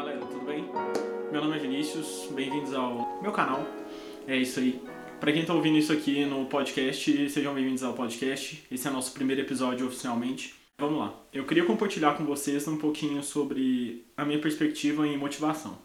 galera, 0.00 0.24
tudo 0.24 0.46
bem? 0.46 0.64
Meu 1.30 1.42
nome 1.42 1.56
é 1.56 1.58
Vinícius, 1.58 2.30
bem-vindos 2.34 2.72
ao 2.72 3.20
meu 3.20 3.32
canal. 3.32 3.62
É 4.26 4.34
isso 4.34 4.58
aí. 4.58 4.82
Para 5.20 5.30
quem 5.30 5.44
tá 5.44 5.52
ouvindo 5.52 5.76
isso 5.76 5.92
aqui 5.92 6.24
no 6.24 6.46
podcast, 6.46 7.28
sejam 7.28 7.52
bem-vindos 7.52 7.82
ao 7.82 7.92
podcast. 7.92 8.64
Esse 8.72 8.88
é 8.88 8.90
nosso 8.90 9.12
primeiro 9.12 9.42
episódio 9.42 9.86
oficialmente. 9.86 10.54
Vamos 10.78 11.00
lá. 11.00 11.14
Eu 11.34 11.44
queria 11.44 11.66
compartilhar 11.66 12.14
com 12.14 12.24
vocês 12.24 12.66
um 12.66 12.78
pouquinho 12.78 13.22
sobre 13.22 14.06
a 14.16 14.24
minha 14.24 14.38
perspectiva 14.38 15.06
em 15.06 15.18
motivação. 15.18 15.76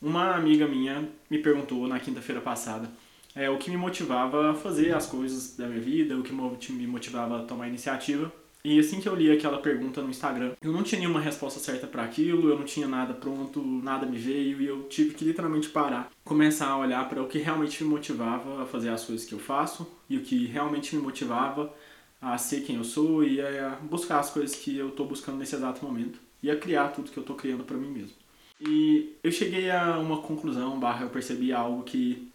Uma 0.00 0.34
amiga 0.34 0.66
minha 0.66 1.06
me 1.28 1.36
perguntou 1.36 1.86
na 1.86 2.00
quinta-feira 2.00 2.40
passada 2.40 2.90
é, 3.34 3.50
o 3.50 3.58
que 3.58 3.70
me 3.70 3.76
motivava 3.76 4.52
a 4.52 4.54
fazer 4.54 4.94
as 4.94 5.04
coisas 5.04 5.54
da 5.54 5.66
minha 5.66 5.82
vida, 5.82 6.16
o 6.16 6.22
que 6.22 6.32
me 6.32 6.86
motivava 6.86 7.42
a 7.42 7.44
tomar 7.44 7.68
iniciativa. 7.68 8.32
E 8.64 8.78
assim 8.78 9.00
que 9.00 9.08
eu 9.08 9.14
li 9.14 9.30
aquela 9.30 9.58
pergunta 9.58 10.02
no 10.02 10.10
Instagram, 10.10 10.52
eu 10.60 10.72
não 10.72 10.82
tinha 10.82 10.98
nenhuma 10.98 11.20
resposta 11.20 11.60
certa 11.60 11.86
para 11.86 12.02
aquilo, 12.02 12.50
eu 12.50 12.58
não 12.58 12.64
tinha 12.64 12.88
nada 12.88 13.14
pronto, 13.14 13.62
nada 13.62 14.04
me 14.04 14.18
veio 14.18 14.60
e 14.60 14.66
eu 14.66 14.82
tive 14.84 15.14
que 15.14 15.24
literalmente 15.24 15.68
parar, 15.68 16.10
começar 16.24 16.66
a 16.66 16.76
olhar 16.76 17.08
para 17.08 17.22
o 17.22 17.28
que 17.28 17.38
realmente 17.38 17.82
me 17.84 17.90
motivava 17.90 18.62
a 18.62 18.66
fazer 18.66 18.88
as 18.90 19.04
coisas 19.04 19.24
que 19.24 19.32
eu 19.32 19.38
faço 19.38 19.86
e 20.10 20.16
o 20.16 20.22
que 20.22 20.46
realmente 20.46 20.96
me 20.96 21.02
motivava 21.02 21.72
a 22.20 22.36
ser 22.36 22.62
quem 22.62 22.76
eu 22.76 22.84
sou 22.84 23.22
e 23.22 23.40
a 23.40 23.78
buscar 23.82 24.18
as 24.18 24.30
coisas 24.30 24.56
que 24.56 24.76
eu 24.76 24.88
estou 24.88 25.06
buscando 25.06 25.38
nesse 25.38 25.54
exato 25.54 25.84
momento 25.84 26.18
e 26.42 26.50
a 26.50 26.56
criar 26.56 26.88
tudo 26.88 27.10
que 27.10 27.16
eu 27.16 27.22
estou 27.22 27.36
criando 27.36 27.64
para 27.64 27.76
mim 27.76 27.90
mesmo. 27.90 28.16
E 28.60 29.14
eu 29.22 29.30
cheguei 29.30 29.70
a 29.70 29.98
uma 29.98 30.20
conclusão, 30.20 30.80
barra 30.80 31.04
eu 31.04 31.10
percebi 31.10 31.52
algo 31.52 31.84
que 31.84 32.28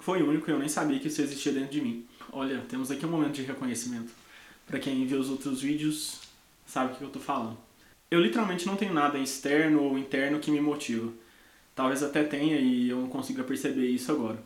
foi 0.00 0.22
único 0.22 0.50
e 0.50 0.52
eu 0.52 0.58
nem 0.58 0.68
sabia 0.68 0.98
que 0.98 1.06
isso 1.06 1.22
existia 1.22 1.52
dentro 1.52 1.70
de 1.70 1.80
mim. 1.80 2.04
Olha, 2.32 2.58
temos 2.68 2.90
aqui 2.90 3.06
um 3.06 3.10
momento 3.10 3.34
de 3.34 3.42
reconhecimento. 3.42 4.12
Para 4.66 4.78
quem 4.78 5.06
viu 5.06 5.18
os 5.18 5.28
outros 5.28 5.60
vídeos, 5.60 6.20
sabe 6.66 6.92
o 6.92 6.96
que 6.96 7.02
eu 7.02 7.08
estou 7.08 7.22
falando. 7.22 7.56
Eu 8.10 8.20
literalmente 8.20 8.66
não 8.66 8.76
tenho 8.76 8.92
nada 8.92 9.18
externo 9.18 9.82
ou 9.82 9.98
interno 9.98 10.38
que 10.38 10.50
me 10.50 10.60
motiva. 10.60 11.12
Talvez 11.74 12.02
até 12.02 12.22
tenha 12.22 12.58
e 12.58 12.90
eu 12.90 12.98
não 12.98 13.08
consiga 13.08 13.42
perceber 13.42 13.88
isso 13.88 14.12
agora. 14.12 14.38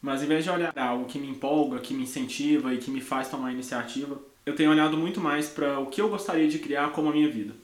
Mas 0.00 0.22
em 0.22 0.26
vez 0.26 0.44
de 0.44 0.50
olhar 0.50 0.72
algo 0.76 1.06
que 1.06 1.18
me 1.18 1.28
empolga, 1.28 1.80
que 1.80 1.94
me 1.94 2.02
incentiva 2.02 2.72
e 2.72 2.78
que 2.78 2.90
me 2.90 3.00
faz 3.00 3.28
tomar 3.28 3.52
iniciativa, 3.52 4.20
eu 4.44 4.54
tenho 4.54 4.70
olhado 4.70 4.96
muito 4.96 5.20
mais 5.20 5.48
para 5.48 5.78
o 5.80 5.86
que 5.86 6.00
eu 6.00 6.08
gostaria 6.08 6.48
de 6.48 6.58
criar 6.58 6.92
como 6.92 7.08
a 7.08 7.12
minha 7.12 7.28
vida. 7.28 7.54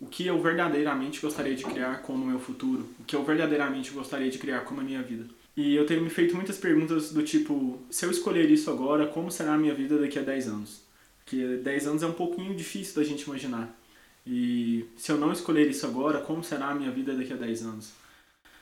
O 0.00 0.06
que 0.06 0.26
eu 0.26 0.40
verdadeiramente 0.40 1.20
gostaria 1.20 1.54
de 1.54 1.64
criar 1.64 2.02
como 2.02 2.24
o 2.24 2.26
meu 2.26 2.38
futuro. 2.38 2.88
O 3.00 3.04
que 3.04 3.16
eu 3.16 3.24
verdadeiramente 3.24 3.90
gostaria 3.90 4.30
de 4.30 4.38
criar 4.38 4.60
como 4.60 4.80
a 4.80 4.84
minha 4.84 5.02
vida. 5.02 5.26
E 5.56 5.74
eu 5.74 5.86
tenho 5.86 6.02
me 6.02 6.10
feito 6.10 6.36
muitas 6.36 6.56
perguntas 6.56 7.12
do 7.12 7.22
tipo: 7.22 7.80
se 7.90 8.06
eu 8.06 8.10
escolher 8.10 8.48
isso 8.48 8.70
agora, 8.70 9.06
como 9.08 9.30
será 9.30 9.54
a 9.54 9.58
minha 9.58 9.74
vida 9.74 9.98
daqui 9.98 10.18
a 10.18 10.22
10 10.22 10.46
anos? 10.46 10.87
Porque 11.28 11.58
10 11.58 11.86
anos 11.86 12.02
é 12.02 12.06
um 12.06 12.14
pouquinho 12.14 12.54
difícil 12.54 12.94
da 12.94 13.04
gente 13.04 13.24
imaginar. 13.24 13.78
E 14.26 14.86
se 14.96 15.12
eu 15.12 15.18
não 15.18 15.30
escolher 15.30 15.68
isso 15.68 15.84
agora, 15.84 16.22
como 16.22 16.42
será 16.42 16.68
a 16.70 16.74
minha 16.74 16.90
vida 16.90 17.14
daqui 17.14 17.34
a 17.34 17.36
10 17.36 17.62
anos? 17.64 17.92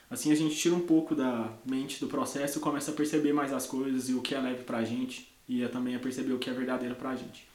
Assim 0.09 0.33
a 0.33 0.35
gente 0.35 0.53
tira 0.53 0.75
um 0.75 0.81
pouco 0.81 1.15
da 1.15 1.49
mente 1.65 1.97
do 2.01 2.07
processo 2.07 2.57
e 2.57 2.61
começa 2.61 2.91
a 2.91 2.93
perceber 2.93 3.31
mais 3.31 3.53
as 3.53 3.65
coisas 3.65 4.09
e 4.09 4.13
o 4.13 4.21
que 4.21 4.35
é 4.35 4.39
leve 4.39 4.63
pra 4.63 4.83
gente 4.83 5.31
e 5.47 5.63
é 5.63 5.67
também 5.69 5.95
a 5.95 5.99
perceber 5.99 6.33
o 6.33 6.39
que 6.39 6.49
é 6.49 6.53
verdadeiro 6.53 6.95
pra 6.95 7.15
gente. 7.15 7.47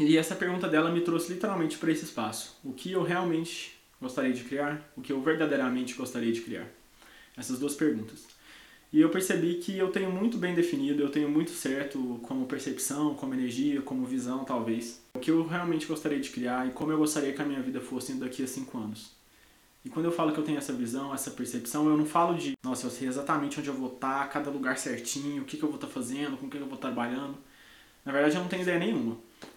E 0.00 0.16
essa 0.16 0.34
pergunta 0.34 0.66
dela 0.66 0.90
me 0.90 1.02
trouxe 1.02 1.34
literalmente 1.34 1.76
para 1.76 1.92
esse 1.92 2.04
espaço. 2.04 2.56
O 2.64 2.72
que 2.72 2.90
eu 2.90 3.02
realmente 3.02 3.78
gostaria 4.00 4.32
de 4.32 4.44
criar? 4.44 4.90
O 4.96 5.02
que 5.02 5.12
eu 5.12 5.20
verdadeiramente 5.20 5.92
gostaria 5.92 6.32
de 6.32 6.40
criar? 6.40 6.66
Essas 7.36 7.58
duas 7.58 7.74
perguntas. 7.74 8.24
E 8.92 9.00
eu 9.00 9.08
percebi 9.08 9.54
que 9.54 9.78
eu 9.78 9.90
tenho 9.90 10.10
muito 10.10 10.36
bem 10.36 10.54
definido, 10.54 11.02
eu 11.02 11.08
tenho 11.08 11.28
muito 11.28 11.50
certo 11.50 12.20
como 12.22 12.44
percepção, 12.44 13.14
como 13.14 13.32
energia, 13.32 13.80
como 13.80 14.04
visão, 14.04 14.44
talvez. 14.44 15.00
O 15.14 15.18
que 15.18 15.30
eu 15.30 15.46
realmente 15.46 15.86
gostaria 15.86 16.20
de 16.20 16.28
criar 16.28 16.68
e 16.68 16.72
como 16.72 16.92
eu 16.92 16.98
gostaria 16.98 17.32
que 17.32 17.40
a 17.40 17.44
minha 17.44 17.62
vida 17.62 17.80
fosse 17.80 18.12
daqui 18.14 18.42
a 18.42 18.46
cinco 18.46 18.76
anos. 18.76 19.12
E 19.84 19.88
quando 19.88 20.06
eu 20.06 20.12
falo 20.12 20.32
que 20.32 20.38
eu 20.38 20.44
tenho 20.44 20.58
essa 20.58 20.74
visão, 20.74 21.12
essa 21.12 21.30
percepção, 21.30 21.88
eu 21.88 21.96
não 21.96 22.04
falo 22.04 22.36
de, 22.36 22.52
nossa, 22.62 22.86
eu 22.86 22.90
sei 22.90 23.08
exatamente 23.08 23.58
onde 23.58 23.68
eu 23.68 23.74
vou 23.74 23.94
estar, 23.94 24.28
cada 24.28 24.50
lugar 24.50 24.76
certinho, 24.76 25.42
o 25.42 25.44
que, 25.44 25.56
que 25.56 25.62
eu 25.62 25.68
vou 25.68 25.76
estar 25.76 25.88
fazendo, 25.88 26.36
com 26.36 26.46
o 26.46 26.50
que 26.50 26.56
eu 26.56 26.66
vou 26.66 26.74
estar 26.74 26.88
trabalhando. 26.88 27.36
Na 28.04 28.12
verdade, 28.12 28.36
eu 28.36 28.42
não 28.42 28.48
tenho 28.48 28.62
ideia 28.62 28.78
nenhuma. 28.78 29.16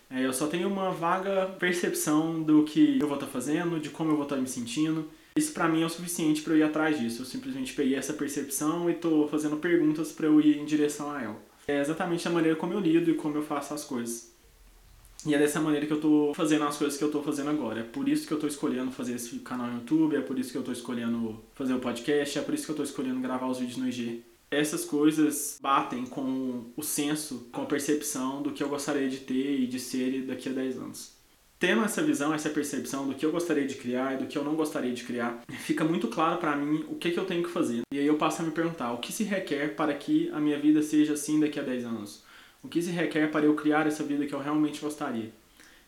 É, 0.10 0.26
eu 0.26 0.34
só 0.34 0.48
tenho 0.48 0.68
uma 0.68 0.92
vaga 0.92 1.48
percepção 1.60 2.42
do 2.42 2.64
que 2.64 3.00
eu 3.00 3.08
vou 3.08 3.18
estar 3.18 3.28
fazendo, 3.28 3.80
de 3.80 3.90
como 3.90 4.12
eu 4.12 4.16
vou 4.16 4.24
estar 4.24 4.38
me 4.38 4.48
sentindo. 4.48 5.10
Isso 5.38 5.52
para 5.52 5.68
mim 5.68 5.82
é 5.82 5.86
o 5.86 5.90
suficiente 5.90 6.42
para 6.42 6.54
eu 6.54 6.60
ir 6.60 6.64
atrás 6.64 6.98
disso. 6.98 7.22
Eu 7.22 7.26
simplesmente 7.26 7.74
peguei 7.74 7.96
essa 7.96 8.14
percepção 8.14 8.90
e 8.90 8.94
estou 8.94 9.28
fazendo 9.28 9.58
perguntas 9.58 10.14
para 10.14 10.28
eu 10.28 10.40
ir 10.40 10.58
em 10.58 10.64
direção 10.64 11.12
a 11.12 11.22
ela. 11.22 11.44
É 11.68 11.82
exatamente 11.82 12.26
a 12.26 12.32
maneira 12.32 12.56
como 12.56 12.72
eu 12.72 12.80
lido 12.80 13.12
e 13.12 13.16
como 13.16 13.36
eu 13.36 13.44
faço 13.44 13.74
as 13.74 13.84
coisas. 13.84 14.34
E 15.26 15.36
é 15.36 15.38
dessa 15.38 15.60
maneira 15.60 15.86
que 15.86 15.92
eu 15.92 16.00
tô 16.00 16.32
fazendo 16.34 16.64
as 16.64 16.78
coisas 16.78 16.98
que 16.98 17.04
eu 17.04 17.12
tô 17.12 17.22
fazendo 17.22 17.50
agora. 17.50 17.82
É 17.82 17.84
por 17.84 18.08
isso 18.08 18.26
que 18.26 18.34
eu 18.34 18.40
tô 18.40 18.48
escolhendo 18.48 18.92
fazer 18.92 19.16
esse 19.16 19.40
canal 19.40 19.68
no 19.68 19.80
YouTube, 19.80 20.16
é 20.16 20.22
por 20.22 20.40
isso 20.40 20.54
que 20.54 20.58
eu 20.58 20.64
tô 20.64 20.72
escolhendo 20.72 21.44
fazer 21.54 21.74
o 21.74 21.80
podcast, 21.80 22.40
é 22.40 22.42
por 22.42 22.54
isso 22.54 22.66
que 22.66 22.72
eu 22.72 22.76
tô 22.78 22.84
escolhendo 22.84 23.20
gravar 23.20 23.48
os 23.48 23.60
vídeos 23.60 23.78
no 23.78 23.90
IG. 23.90 24.24
Essas 24.50 24.86
coisas 24.86 25.60
batem 25.62 26.06
com 26.06 26.72
o 26.78 26.82
senso, 26.82 27.50
com 27.52 27.64
a 27.64 27.66
percepção 27.66 28.42
do 28.42 28.54
que 28.54 28.64
eu 28.64 28.70
gostaria 28.70 29.10
de 29.10 29.18
ter 29.18 29.60
e 29.60 29.68
de 29.68 29.82
ser 29.82 30.22
daqui 30.28 30.48
a 30.48 30.54
10 30.54 30.78
anos. 30.78 31.15
Tendo 31.58 31.84
essa 31.84 32.04
visão, 32.04 32.34
essa 32.34 32.50
percepção 32.50 33.08
do 33.08 33.16
que 33.16 33.26
eu 33.26 33.32
gostaria 33.32 33.66
de 33.66 33.76
criar 33.76 34.14
e 34.14 34.18
do 34.18 34.28
que 34.28 34.38
eu 34.38 34.44
não 34.44 34.56
gostaria 34.56 34.94
de 34.94 35.04
criar, 35.04 35.42
fica 35.60 35.84
muito 35.84 36.08
claro 36.10 36.38
para 36.38 36.56
mim 36.56 36.86
o 36.90 36.96
que, 36.96 37.12
que 37.12 37.18
eu 37.18 37.26
tenho 37.26 37.44
que 37.44 37.50
fazer. 37.50 37.82
E 37.94 38.00
aí 38.00 38.06
eu 38.06 38.18
passo 38.18 38.42
a 38.42 38.46
me 38.46 38.52
perguntar 38.52 38.92
o 38.92 38.98
que 38.98 39.12
se 39.12 39.24
requer 39.24 39.76
para 39.76 39.94
que 39.94 40.30
a 40.32 40.40
minha 40.40 40.60
vida 40.60 40.82
seja 40.82 41.14
assim 41.14 41.40
daqui 41.40 41.60
a 41.60 41.64
10 41.64 41.86
anos 41.86 42.26
o 42.66 42.68
que 42.68 42.82
se 42.82 42.90
requer 42.90 43.30
para 43.30 43.46
eu 43.46 43.54
criar 43.54 43.86
essa 43.86 44.04
vida 44.04 44.26
que 44.26 44.34
eu 44.34 44.40
realmente 44.40 44.82
gostaria? 44.82 45.32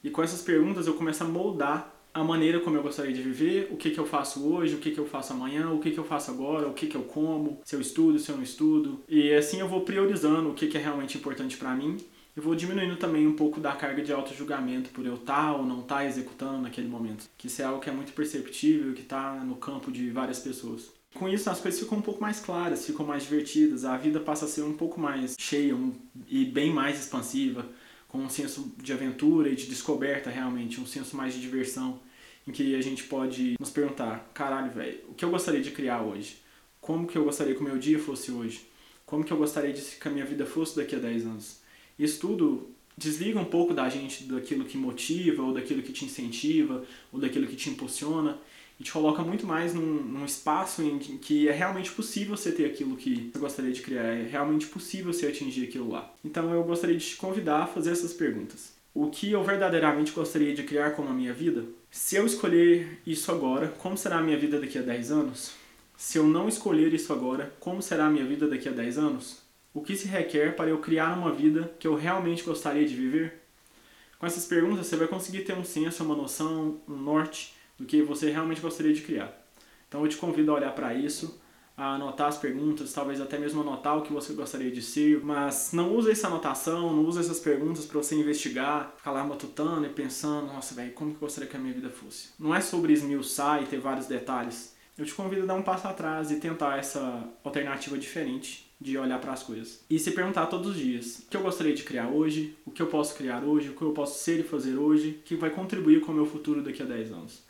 E 0.04 0.12
com 0.12 0.22
essas 0.22 0.44
perguntas 0.44 0.86
eu 0.86 0.94
começo 0.94 1.24
a 1.24 1.28
moldar 1.28 1.94
a 2.14 2.24
maneira 2.24 2.60
como 2.60 2.78
eu 2.78 2.84
gostaria 2.84 3.14
de 3.14 3.22
viver, 3.22 3.70
o 3.72 3.78
que, 3.78 3.90
que 3.90 4.00
eu 4.00 4.06
faço 4.06 4.48
hoje, 4.48 4.76
o 4.76 4.78
que, 4.78 4.92
que 4.92 5.00
eu 5.00 5.06
faço 5.06 5.34
amanhã, 5.34 5.72
o 5.72 5.80
que, 5.80 5.92
que 5.92 5.98
eu 5.98 6.04
faço 6.04 6.32
agora, 6.32 6.68
o 6.68 6.74
que, 6.74 6.88
que 6.88 6.96
eu 6.96 7.02
como, 7.02 7.60
se 7.64 7.76
eu 7.76 7.82
estudo, 7.82 8.20
se 8.20 8.30
eu 8.30 8.36
não 8.36 8.44
estudo. 8.44 9.00
E 9.08 9.34
assim 9.34 9.60
eu 9.60 9.68
vou 9.68 9.82
priorizando 9.82 10.50
o 10.50 10.54
que, 10.54 10.68
que 10.68 10.78
é 10.78 10.82
realmente 10.82 11.18
importante 11.18 11.58
para 11.58 11.76
mim 11.76 11.98
e 12.38 12.40
vou 12.40 12.54
diminuindo 12.54 12.96
também 12.98 13.26
um 13.26 13.34
pouco 13.34 13.60
da 13.60 13.72
carga 13.72 14.04
de 14.04 14.14
auto-julgamento 14.14 14.92
por 14.92 15.04
eu 15.04 15.16
estar 15.16 15.34
tá 15.34 15.56
ou 15.56 15.66
não 15.66 15.82
estar 15.82 15.96
tá 15.96 16.06
executando 16.06 16.62
naquele 16.62 16.88
momento. 16.88 17.28
Que 17.36 17.48
isso 17.48 17.64
é 17.64 17.66
algo 17.66 17.82
que 17.82 17.90
é 17.90 17.92
muito 17.92 18.14
perceptível, 18.14 18.94
que 18.94 19.02
está 19.02 19.34
no 19.44 19.56
campo 19.56 19.92
de 19.92 20.12
várias 20.12 20.38
pessoas. 20.38 20.92
Com 21.16 21.28
isso, 21.28 21.50
as 21.50 21.60
coisas 21.60 21.80
ficam 21.80 21.98
um 21.98 22.02
pouco 22.02 22.22
mais 22.22 22.40
claras, 22.40 22.86
ficam 22.86 23.04
mais 23.04 23.24
divertidas, 23.24 23.86
a 23.86 23.98
vida 23.98 24.20
passa 24.20 24.46
a 24.46 24.48
ser 24.48 24.62
um 24.62 24.74
pouco 24.74 25.00
mais 25.00 25.36
cheia 25.40 25.76
um, 25.76 25.92
e 26.28 26.46
bem 26.46 26.72
mais 26.72 27.00
expansiva, 27.00 27.66
com 28.08 28.20
um 28.20 28.30
senso 28.30 28.72
de 28.78 28.94
aventura 28.94 29.50
e 29.50 29.56
de 29.56 29.66
descoberta 29.66 30.30
realmente, 30.30 30.80
um 30.80 30.86
senso 30.86 31.18
mais 31.18 31.34
de 31.34 31.42
diversão, 31.42 32.00
em 32.48 32.52
que 32.52 32.76
a 32.76 32.82
gente 32.84 33.06
pode 33.06 33.56
nos 33.60 33.72
perguntar: 33.72 34.30
caralho, 34.36 34.72
velho, 34.72 35.00
o 35.10 35.16
que 35.16 35.26
eu 35.26 35.32
gostaria 35.32 35.62
de 35.62 35.72
criar 35.72 36.04
hoje? 36.04 36.38
Como 36.80 37.08
que 37.08 37.18
eu 37.18 37.24
gostaria 37.24 37.56
que 37.56 37.62
o 37.62 37.64
meu 37.64 37.80
dia 37.80 37.98
fosse 37.98 38.32
hoje? 38.32 38.70
Como 39.08 39.24
que 39.24 39.34
eu 39.34 39.38
gostaria 39.38 39.74
de 39.74 39.82
que 39.82 40.08
a 40.08 40.12
minha 40.12 40.26
vida 40.26 40.46
fosse 40.46 40.76
daqui 40.76 40.96
a 40.96 41.00
10 41.00 41.26
anos? 41.26 41.67
Isso 41.98 42.20
tudo 42.20 42.70
desliga 42.98 43.40
um 43.40 43.46
pouco 43.46 43.74
da 43.74 43.88
gente 43.90 44.24
daquilo 44.24 44.66
que 44.66 44.78
motiva, 44.78 45.44
ou 45.44 45.54
daquilo 45.54 45.84
que 45.84 45.94
te 45.94 46.06
incentiva, 46.06 46.84
ou 47.12 47.20
daquilo 47.20 47.48
que 47.48 47.56
te 47.56 47.70
impulsiona 47.70 48.38
e 48.80 48.84
te 48.84 48.92
coloca 48.92 49.24
muito 49.24 49.46
mais 49.46 49.74
num, 49.74 50.04
num, 50.04 50.26
espaço 50.26 50.84
em 50.84 51.00
que 51.00 51.48
é 51.48 51.52
realmente 51.52 51.92
possível 51.92 52.38
você 52.38 52.52
ter 52.52 52.66
aquilo 52.66 52.96
que 52.96 53.32
você 53.34 53.40
gostaria 53.40 53.72
de 53.72 53.82
criar, 53.82 54.04
é 54.04 54.28
realmente 54.30 54.68
possível 54.68 55.12
você 55.12 55.28
atingir 55.28 55.64
aquilo 55.66 55.90
lá. 55.90 56.14
Então 56.24 56.54
eu 56.54 56.64
gostaria 56.64 56.96
de 56.96 57.06
te 57.06 57.16
convidar 57.16 57.64
a 57.64 57.68
fazer 57.68 57.92
essas 57.92 58.14
perguntas. 58.14 58.74
O 58.94 59.10
que 59.10 59.32
eu 59.32 59.44
verdadeiramente 59.44 60.12
gostaria 60.12 60.54
de 60.54 60.64
criar 60.64 60.92
como 60.92 61.10
a 61.10 61.14
minha 61.14 61.34
vida? 61.34 61.66
Se 61.90 62.16
eu 62.16 62.26
escolher 62.26 63.00
isso 63.06 63.32
agora, 63.32 63.68
como 63.80 63.98
será 63.98 64.18
a 64.18 64.24
minha 64.24 64.38
vida 64.38 64.60
daqui 64.60 64.78
a 64.78 64.82
10 64.82 65.12
anos? 65.12 65.52
Se 65.96 66.18
eu 66.18 66.28
não 66.28 66.48
escolher 66.48 66.94
isso 66.94 67.12
agora, 67.12 67.54
como 67.60 67.82
será 67.82 68.06
a 68.06 68.10
minha 68.10 68.26
vida 68.26 68.48
daqui 68.48 68.70
a 68.70 68.72
10 68.72 68.98
anos? 69.00 69.47
O 69.78 69.82
que 69.82 69.96
se 69.96 70.08
requer 70.08 70.56
para 70.56 70.72
eu 70.72 70.80
criar 70.80 71.16
uma 71.16 71.32
vida 71.32 71.72
que 71.78 71.88
eu 71.88 71.94
realmente 71.94 72.42
gostaria 72.42 72.84
de 72.84 72.96
viver? 72.96 73.44
Com 74.18 74.26
essas 74.26 74.44
perguntas 74.44 74.88
você 74.88 74.96
vai 74.96 75.08
conseguir 75.08 75.42
ter 75.42 75.54
um 75.54 75.64
senso, 75.64 76.04
uma 76.04 76.16
noção, 76.16 76.82
um 76.90 76.96
norte 76.96 77.54
do 77.78 77.86
que 77.86 78.02
você 78.02 78.32
realmente 78.32 78.60
gostaria 78.60 78.92
de 78.92 79.02
criar. 79.02 79.32
Então 79.88 80.02
eu 80.02 80.10
te 80.10 80.18
convido 80.18 80.50
a 80.50 80.56
olhar 80.56 80.74
para 80.74 80.96
isso, 80.96 81.40
a 81.78 81.94
anotar 81.94 82.28
as 82.28 82.40
perguntas, 82.40 82.92
talvez 82.92 83.22
até 83.22 83.38
mesmo 83.38 83.62
anotar 83.62 84.00
o 84.00 84.02
que 84.02 84.12
você 84.12 84.34
gostaria 84.34 84.72
de 84.72 84.82
ser, 84.82 85.24
mas 85.24 85.70
não 85.72 85.96
use 85.96 86.10
essa 86.10 86.26
anotação, 86.26 86.96
não 86.96 87.06
use 87.06 87.20
essas 87.20 87.40
perguntas 87.40 87.86
para 87.86 88.02
você 88.02 88.16
investigar, 88.16 88.96
ficar 88.98 89.12
lá 89.12 89.24
matutando 89.24 89.86
e 89.86 89.90
pensando, 89.90 90.48
nossa, 90.48 90.74
velho, 90.74 90.92
como 90.94 91.12
que 91.12 91.18
eu 91.18 91.22
gostaria 91.22 91.48
que 91.48 91.56
a 91.56 91.60
minha 91.60 91.76
vida 91.76 91.92
fosse. 91.92 92.30
Não 92.40 92.56
é 92.56 92.62
sobre 92.62 92.94
esmiuçar 92.94 93.62
e 93.62 93.68
ter 93.68 93.80
vários 93.80 94.08
detalhes. 94.08 94.76
Eu 94.98 95.06
te 95.06 95.14
convido 95.14 95.44
a 95.44 95.46
dar 95.46 95.54
um 95.54 95.62
passo 95.62 95.88
atrás 95.88 96.32
e 96.32 96.38
tentar 96.38 96.80
essa 96.80 97.24
alternativa 97.44 97.96
diferente 98.00 98.68
de 98.82 98.98
olhar 98.98 99.20
para 99.20 99.32
as 99.32 99.44
coisas. 99.44 99.84
E 99.88 100.00
se 100.00 100.10
perguntar 100.10 100.48
todos 100.48 100.72
os 100.72 100.78
dias: 100.78 101.20
o 101.20 101.30
que 101.30 101.38
eu 101.38 101.42
gostaria 101.42 101.76
de 101.76 101.84
criar 101.84 102.08
hoje? 102.08 102.58
O 102.66 102.72
que 102.72 102.82
eu 102.82 102.88
posso 102.88 103.16
criar 103.16 103.44
hoje? 103.44 103.70
O 103.70 103.76
que 103.76 103.82
eu 103.84 103.92
posso 103.92 104.24
ser 104.24 104.40
e 104.40 104.44
fazer 104.44 104.76
hoje? 104.76 105.22
Que 105.24 105.36
vai 105.36 105.52
contribuir 105.52 106.02
com 106.02 106.12
o 106.12 106.16
meu 106.16 106.26
futuro 106.26 106.64
daqui 106.64 106.82
a 106.82 106.86
10 106.86 107.12
anos? 107.12 107.44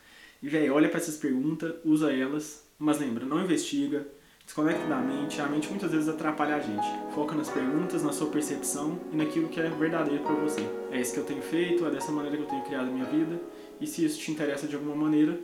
E, 0.44 0.49
velho, 0.49 0.73
olha 0.73 0.89
para 0.89 0.99
essas 0.99 1.15
perguntas, 1.15 1.73
usa 1.85 2.11
elas, 2.11 2.63
mas 2.77 2.99
lembra, 2.99 3.25
não 3.25 3.41
investiga, 3.41 4.05
desconecta 4.44 4.85
da 4.85 4.97
mente. 4.97 5.39
A 5.39 5.47
mente 5.47 5.69
muitas 5.69 5.91
vezes 5.91 6.09
atrapalha 6.09 6.57
a 6.57 6.59
gente. 6.59 6.85
Foca 7.15 7.33
nas 7.33 7.49
perguntas, 7.49 8.03
na 8.03 8.11
sua 8.11 8.27
percepção 8.27 8.99
e 9.11 9.15
naquilo 9.15 9.47
que 9.47 9.59
é 9.61 9.69
verdadeiro 9.69 10.21
para 10.21 10.35
você. 10.35 10.61
É 10.91 10.99
isso 10.99 11.13
que 11.13 11.19
eu 11.19 11.25
tenho 11.25 11.41
feito, 11.41 11.85
é 11.85 11.89
dessa 11.89 12.11
maneira 12.11 12.35
que 12.35 12.44
eu 12.44 12.47
tenho 12.47 12.63
criado 12.63 12.89
a 12.89 12.91
minha 12.91 13.05
vida. 13.05 13.39
E 13.79 13.88
se 13.88 14.03
isso 14.03 14.19
te 14.19 14.31
interessa 14.31 14.67
de 14.67 14.75
alguma 14.75 14.95
maneira, 14.95 15.39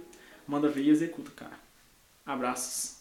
manda 0.46 0.68
ver 0.68 0.84
e 0.84 0.90
executa, 0.90 1.32
cara. 1.32 1.63
Abraços. 2.26 2.92